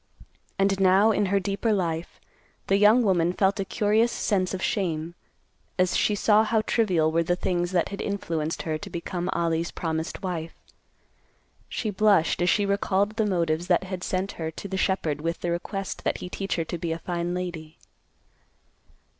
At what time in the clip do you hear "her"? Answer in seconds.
1.27-1.39, 8.63-8.79, 14.41-14.49, 16.55-16.65